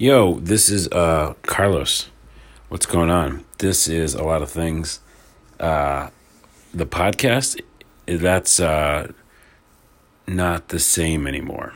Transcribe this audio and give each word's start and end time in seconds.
Yo, 0.00 0.40
this 0.40 0.70
is 0.70 0.88
uh, 0.92 1.34
Carlos. 1.42 2.08
What's 2.70 2.86
going 2.86 3.10
on? 3.10 3.44
This 3.58 3.86
is 3.86 4.14
a 4.14 4.22
lot 4.22 4.40
of 4.40 4.50
things. 4.50 5.00
Uh, 5.60 6.08
the 6.72 6.86
podcast, 6.86 7.60
that's 8.06 8.58
uh, 8.60 9.12
not 10.26 10.68
the 10.68 10.78
same 10.78 11.26
anymore. 11.26 11.74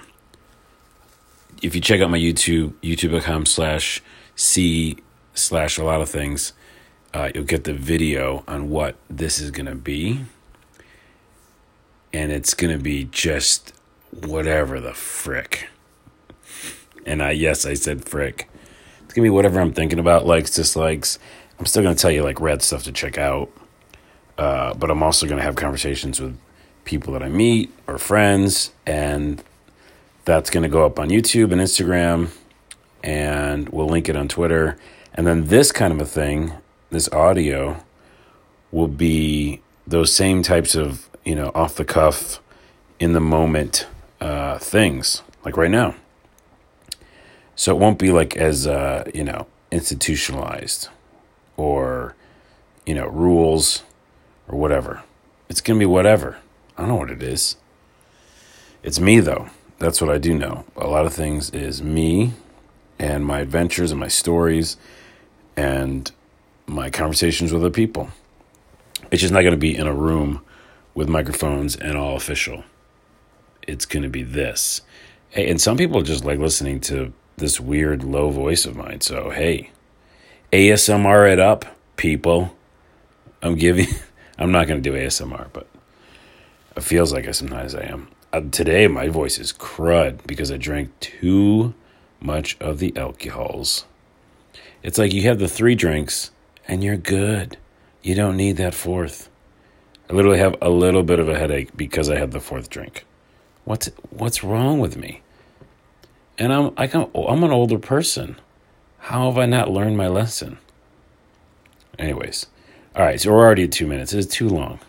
If 1.61 1.75
you 1.75 1.83
check 1.83 2.01
out 2.01 2.09
my 2.09 2.19
YouTube, 2.19 2.73
youtube.com 2.83 3.45
slash 3.45 4.03
C 4.35 4.97
slash 5.35 5.77
a 5.77 5.85
lot 5.85 6.01
of 6.01 6.09
things, 6.09 6.55
uh, 7.13 7.31
you'll 7.35 7.45
get 7.45 7.65
the 7.65 7.75
video 7.75 8.43
on 8.49 8.71
what 8.71 8.97
this 9.11 9.39
is 9.39 9.51
going 9.51 9.67
to 9.67 9.75
be. 9.75 10.25
And 12.11 12.33
it's 12.33 12.55
going 12.55 12.75
to 12.75 12.83
be 12.83 13.05
just 13.05 13.75
whatever 14.11 14.81
the 14.81 14.95
frick. 14.95 15.69
And 17.07 17.23
I, 17.23 17.33
yes, 17.33 17.67
I 17.67 17.75
said 17.75 18.09
frick. 18.09 18.49
It's 19.05 19.15
to 19.15 19.21
be 19.23 19.31
whatever 19.31 19.61
I'm 19.61 19.73
thinking 19.73 19.99
about, 19.99 20.27
likes, 20.27 20.51
dislikes. 20.51 21.19
I'm 21.59 21.67
still 21.67 21.83
to 21.95 22.01
tell 22.01 22.11
you 22.11 22.23
like 22.23 22.41
red 22.41 22.63
stuff 22.63 22.83
to 22.85 22.93
check 22.93 23.19
out. 23.19 23.51
Uh, 24.37 24.75
but 24.75 24.91
I'm 24.91 25.03
also 25.03 25.27
to 25.39 25.45
have 25.45 25.55
conversations 25.55 26.21
with 26.21 26.37
people 26.85 27.13
that 27.13 27.23
I 27.23 27.29
meet 27.29 27.73
or 27.87 27.99
friends. 27.99 28.73
And 28.87 29.43
that's 30.25 30.51
to 30.63 30.69
go 30.69 30.85
up 30.85 30.99
on 30.99 31.11
YouTube 31.11 31.53
and 31.53 31.61
Instagram. 31.61 32.31
And 33.03 33.69
we'll 33.69 33.87
link 33.87 34.09
it 34.09 34.17
on 34.17 34.29
Twitter. 34.29 34.79
And 35.15 35.27
then 35.27 35.47
this 35.47 35.71
kind 35.71 35.93
of 35.93 36.01
a 36.01 36.07
thing, 36.07 36.53
this 36.91 37.09
audio, 37.13 37.85
will 38.73 38.89
be 38.89 39.61
those 39.87 40.13
same 40.13 40.43
types 40.43 40.75
of, 40.75 41.09
you 41.25 41.35
know, 41.35 41.53
off 41.55 41.77
the 41.77 41.85
cuff, 41.85 42.41
in 42.99 43.13
the 43.13 43.21
moment 43.21 43.87
uh, 44.21 44.59
things, 44.59 45.23
like 45.45 45.57
right 45.57 45.71
now. 45.71 45.95
So 47.57 47.75
it 47.75 47.79
won't 47.79 47.99
be 47.99 48.11
like 48.11 48.37
as, 48.37 48.67
uh, 48.67 49.11
you 49.15 49.25
know, 49.25 49.47
institutionalized 49.71 50.89
or, 51.57 52.15
you 52.85 52.95
know, 52.95 53.07
rules 53.07 53.83
or 54.49 54.59
whatever. 54.59 55.03
It's 55.49 55.61
to 55.61 55.79
be 55.79 55.87
whatever. 55.87 56.39
I 56.77 56.83
don't 56.83 56.89
know 56.89 56.97
what 56.97 57.11
it 57.11 57.23
is. 57.23 57.57
It's 58.83 58.99
me, 59.01 59.21
though. 59.21 59.51
That's 59.79 60.01
what 60.01 60.11
I 60.11 60.19
do 60.19 60.35
know. 60.35 60.65
A 60.77 60.87
lot 60.87 61.07
of 61.07 61.15
things 61.15 61.51
is 61.51 61.83
me 61.83 62.33
and 62.99 63.25
my 63.25 63.41
adventures 63.41 63.91
and 63.91 64.01
my 64.01 64.09
stories 64.09 64.77
and 65.57 66.11
my 66.67 66.91
conversations 66.91 67.53
with 67.53 67.63
other 67.63 67.71
people. 67.71 68.11
It's 69.11 69.21
just 69.21 69.33
not 69.33 69.43
going 69.43 69.53
to 69.53 69.59
be 69.59 69.77
in 69.77 69.87
a 69.87 69.95
room 69.95 70.43
with 70.95 71.09
microphones 71.09 71.77
and 71.77 71.97
all 71.97 72.17
official. 72.17 72.65
It's 73.63 73.87
going 73.87 74.03
to 74.03 74.09
be 74.09 74.23
this. 74.23 74.83
Hey, 75.31 75.49
and 75.51 75.61
some 75.61 75.77
people 75.77 76.03
just 76.03 76.25
like 76.25 76.39
listening 76.39 76.81
to 76.83 77.13
this 77.37 77.61
weird 77.61 78.05
low 78.05 78.31
voice 78.31 78.65
of 78.65 78.77
mine. 78.77 79.01
So, 79.01 79.31
hey, 79.31 79.71
ASMR 80.53 81.33
it 81.33 81.41
up, 81.41 81.65
people. 81.97 82.57
I'm 83.43 83.57
giving, 83.57 83.89
I'm 84.39 84.53
not 84.53 84.67
going 84.67 84.83
to 84.83 84.91
do 84.91 84.97
ASMR, 84.97 85.49
but 85.53 85.67
it 86.77 86.83
feels 86.83 87.13
like 87.13 87.25
it 87.25 87.35
sometimes 87.35 87.75
I 87.75 87.85
am. 87.85 88.09
Uh, 88.33 88.41
today, 88.51 88.89
my 88.89 89.09
voice 89.09 89.39
is 89.39 89.53
crud 89.53 90.27
because 90.27 90.51
I 90.51 90.57
drank 90.57 90.99
too 91.01 91.75
much 92.21 92.57
of 92.61 92.79
the 92.79 92.97
alcohols. 92.97 93.85
It's 94.83 94.99
like 94.99 95.13
you 95.13 95.23
have 95.23 95.39
the 95.39 95.49
three 95.49 95.75
drinks 95.75 96.31
and 96.67 96.83
you're 96.83 96.97
good. 96.97 97.59
You 98.03 98.15
don't 98.15 98.37
need 98.37 98.57
that 98.57 98.75
fourth. 98.75 99.31
I 100.11 100.13
literally 100.13 100.39
have 100.39 100.57
a 100.61 100.69
little 100.69 101.03
bit 101.03 101.19
of 101.19 101.29
a 101.29 101.39
headache 101.39 101.77
because 101.77 102.11
I 102.11 102.19
had 102.19 102.33
the 102.33 102.41
fourth 102.41 102.69
drink. 102.69 103.07
What's 103.65 103.91
what's 104.11 104.45
wrong 104.45 104.79
with 104.79 104.97
me? 104.97 105.23
And 106.39 106.53
I'm 106.53 106.73
I 106.77 106.87
can, 106.87 107.09
I'm 107.15 107.45
an 107.45 107.51
older 107.51 107.79
person. 107.79 108.37
How 108.99 109.27
have 109.31 109.39
I 109.39 109.47
not 109.47 109.71
learned 109.71 109.97
my 109.97 110.09
lesson? 110.09 110.59
Anyways, 111.99 112.47
all 112.97 113.05
right. 113.05 113.21
So 113.21 113.31
we're 113.33 113.39
already 113.39 113.65
at 113.65 113.73
two 113.73 113.87
minutes. 113.87 114.13
It's 114.13 114.33
too 114.33 114.49
long. 114.49 114.81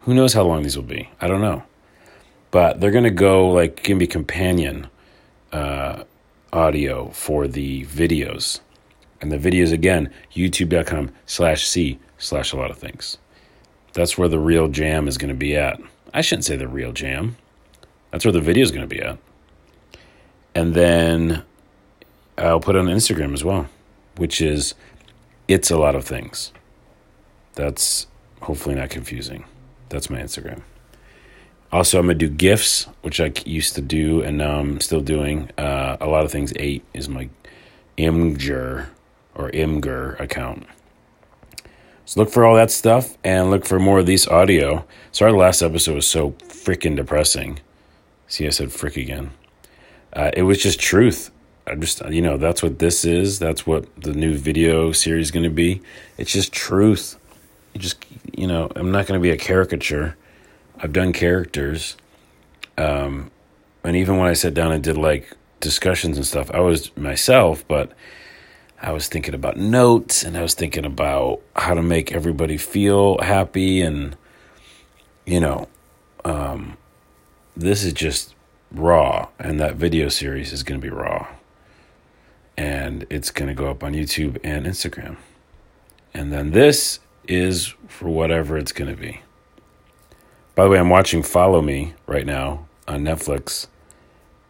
Who 0.00 0.14
knows 0.14 0.32
how 0.32 0.42
long 0.42 0.62
these 0.62 0.76
will 0.76 0.84
be? 0.84 1.10
I 1.20 1.28
don't 1.28 1.40
know, 1.40 1.62
but 2.50 2.80
they're 2.80 2.90
gonna 2.90 3.10
go 3.10 3.50
like 3.50 3.82
give 3.82 3.98
me 3.98 4.06
companion 4.06 4.88
uh, 5.52 6.04
audio 6.52 7.08
for 7.10 7.46
the 7.46 7.84
videos 7.86 8.60
and 9.20 9.32
the 9.32 9.38
videos 9.38 9.72
again, 9.72 10.10
youtube.com 10.34 11.10
slash 11.26 11.66
C 11.66 11.98
slash 12.18 12.52
a 12.52 12.56
lot 12.56 12.70
of 12.70 12.78
things. 12.78 13.18
That's 13.92 14.18
where 14.18 14.28
the 14.28 14.38
real 14.38 14.68
jam 14.68 15.08
is 15.08 15.18
going 15.18 15.30
to 15.30 15.34
be 15.34 15.56
at. 15.56 15.80
I 16.12 16.20
shouldn't 16.20 16.44
say 16.44 16.56
the 16.56 16.68
real 16.68 16.92
jam. 16.92 17.36
That's 18.10 18.24
where 18.24 18.32
the 18.32 18.40
video 18.40 18.62
is 18.62 18.70
going 18.70 18.86
to 18.86 18.94
be 18.94 19.00
at. 19.00 19.18
And 20.56 20.72
then 20.72 21.42
I'll 22.38 22.60
put 22.60 22.76
on 22.76 22.86
Instagram 22.86 23.34
as 23.34 23.44
well, 23.44 23.68
which 24.16 24.40
is 24.40 24.72
it's 25.48 25.70
a 25.70 25.76
lot 25.76 25.94
of 25.94 26.06
things. 26.06 26.50
That's 27.56 28.06
hopefully 28.40 28.74
not 28.74 28.88
confusing. 28.88 29.44
That's 29.90 30.08
my 30.08 30.18
Instagram. 30.18 30.62
Also, 31.70 31.98
I'm 31.98 32.06
gonna 32.06 32.14
do 32.14 32.30
gifts, 32.30 32.84
which 33.02 33.20
I 33.20 33.34
used 33.44 33.74
to 33.74 33.82
do, 33.82 34.22
and 34.22 34.38
now 34.38 34.60
I'm 34.60 34.80
still 34.80 35.02
doing. 35.02 35.50
Uh, 35.58 35.98
a 36.00 36.06
lot 36.06 36.24
of 36.24 36.32
things. 36.32 36.54
Eight 36.56 36.84
is 36.94 37.06
my 37.06 37.28
Imgur 37.98 38.86
or 39.34 39.50
Imgur 39.50 40.18
account. 40.18 40.66
So 42.06 42.18
look 42.18 42.30
for 42.30 42.46
all 42.46 42.54
that 42.54 42.70
stuff 42.70 43.18
and 43.22 43.50
look 43.50 43.66
for 43.66 43.78
more 43.78 43.98
of 43.98 44.06
these 44.06 44.26
audio. 44.26 44.86
Sorry, 45.12 45.32
the 45.32 45.36
last 45.36 45.60
episode 45.60 45.96
was 45.96 46.06
so 46.06 46.30
freaking 46.48 46.96
depressing. 46.96 47.58
See, 48.26 48.46
I 48.46 48.50
said 48.50 48.72
frick 48.72 48.96
again. 48.96 49.32
Uh, 50.16 50.30
it 50.32 50.42
was 50.42 50.60
just 50.60 50.80
truth. 50.80 51.30
I 51.66 51.74
just, 51.74 52.04
you 52.08 52.22
know, 52.22 52.38
that's 52.38 52.62
what 52.62 52.78
this 52.78 53.04
is. 53.04 53.38
That's 53.38 53.66
what 53.66 53.84
the 54.00 54.14
new 54.14 54.34
video 54.34 54.92
series 54.92 55.26
is 55.26 55.30
going 55.30 55.44
to 55.44 55.50
be. 55.50 55.82
It's 56.16 56.32
just 56.32 56.52
truth. 56.52 57.18
You 57.74 57.80
just, 57.80 58.04
you 58.32 58.46
know, 58.46 58.70
I'm 58.74 58.90
not 58.90 59.06
going 59.06 59.20
to 59.20 59.22
be 59.22 59.30
a 59.30 59.36
caricature. 59.36 60.16
I've 60.80 60.92
done 60.92 61.12
characters. 61.12 61.96
Um, 62.78 63.30
and 63.84 63.94
even 63.94 64.16
when 64.16 64.28
I 64.28 64.32
sat 64.32 64.54
down 64.54 64.72
and 64.72 64.82
did 64.82 64.96
like 64.96 65.36
discussions 65.60 66.16
and 66.16 66.26
stuff, 66.26 66.50
I 66.50 66.60
was 66.60 66.96
myself, 66.96 67.66
but 67.68 67.92
I 68.80 68.92
was 68.92 69.08
thinking 69.08 69.34
about 69.34 69.56
notes 69.56 70.22
and 70.22 70.36
I 70.36 70.42
was 70.42 70.54
thinking 70.54 70.86
about 70.86 71.42
how 71.54 71.74
to 71.74 71.82
make 71.82 72.12
everybody 72.12 72.56
feel 72.56 73.18
happy 73.18 73.80
and 73.80 74.16
you 75.24 75.40
know 75.40 75.66
um, 76.24 76.76
this 77.56 77.82
is 77.82 77.92
just 77.92 78.35
raw 78.72 79.28
and 79.38 79.60
that 79.60 79.76
video 79.76 80.08
series 80.08 80.52
is 80.52 80.62
going 80.62 80.80
to 80.80 80.84
be 80.84 80.94
raw. 80.94 81.28
And 82.56 83.06
it's 83.10 83.30
going 83.30 83.48
to 83.48 83.54
go 83.54 83.70
up 83.70 83.84
on 83.84 83.92
YouTube 83.92 84.38
and 84.42 84.66
Instagram. 84.66 85.16
And 86.14 86.32
then 86.32 86.52
this 86.52 87.00
is 87.28 87.74
for 87.88 88.08
whatever 88.08 88.56
it's 88.56 88.72
going 88.72 88.90
to 88.90 89.00
be. 89.00 89.20
By 90.54 90.64
the 90.64 90.70
way 90.70 90.78
I'm 90.78 90.88
watching 90.88 91.22
Follow 91.22 91.60
Me 91.60 91.94
right 92.06 92.24
now 92.24 92.66
on 92.88 93.02
Netflix. 93.02 93.66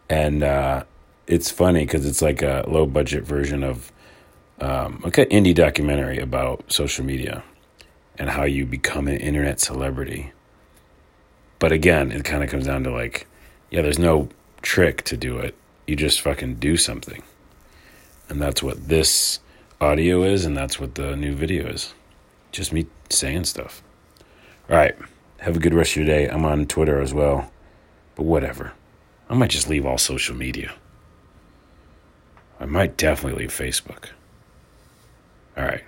And 0.09 0.41
uh, 0.41 0.85
it's 1.27 1.51
funny 1.51 1.81
because 1.81 2.05
it's 2.05 2.21
like 2.21 2.41
a 2.41 2.63
low 2.67 2.85
budget 2.85 3.25
version 3.25 3.63
of 3.63 3.91
um, 4.61 5.01
like 5.03 5.17
an 5.17 5.25
indie 5.25 5.53
documentary 5.53 6.17
about 6.19 6.71
social 6.71 7.03
media 7.03 7.43
and 8.17 8.29
how 8.29 8.43
you 8.43 8.65
become 8.65 9.07
an 9.07 9.17
internet 9.17 9.59
celebrity. 9.59 10.31
But 11.59 11.71
again, 11.71 12.11
it 12.11 12.23
kind 12.23 12.43
of 12.43 12.49
comes 12.49 12.65
down 12.65 12.83
to 12.85 12.91
like, 12.91 13.27
yeah, 13.69 13.81
there's 13.81 13.99
no 13.99 14.29
trick 14.61 15.03
to 15.03 15.17
do 15.17 15.37
it. 15.37 15.55
You 15.85 15.95
just 15.95 16.21
fucking 16.21 16.55
do 16.55 16.77
something. 16.77 17.23
And 18.29 18.41
that's 18.41 18.61
what 18.61 18.87
this 18.87 19.39
audio 19.79 20.23
is, 20.23 20.45
and 20.45 20.55
that's 20.55 20.79
what 20.79 20.95
the 20.95 21.15
new 21.15 21.33
video 21.33 21.67
is. 21.67 21.93
Just 22.51 22.73
me 22.73 22.87
saying 23.09 23.45
stuff. 23.45 23.81
All 24.69 24.75
right. 24.75 24.95
Have 25.39 25.55
a 25.55 25.59
good 25.59 25.73
rest 25.73 25.91
of 25.91 25.97
your 25.97 26.05
day. 26.05 26.27
I'm 26.27 26.45
on 26.45 26.65
Twitter 26.65 26.99
as 26.99 27.13
well. 27.13 27.51
But 28.15 28.23
whatever. 28.23 28.73
I 29.29 29.35
might 29.35 29.51
just 29.51 29.69
leave 29.69 29.85
all 29.85 29.97
social 29.97 30.35
media. 30.35 30.73
I 32.59 32.65
might 32.65 32.97
definitely 32.97 33.43
leave 33.43 33.51
Facebook. 33.51 34.07
All 35.55 35.63
right. 35.63 35.83